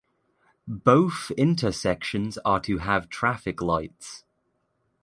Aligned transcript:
Both 0.67 1.29
intersections 1.37 2.39
are 2.43 2.59
to 2.61 2.79
have 2.79 3.07
traffic 3.07 3.61
lights. 3.61 4.23